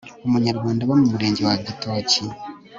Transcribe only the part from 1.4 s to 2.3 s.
wa gitoki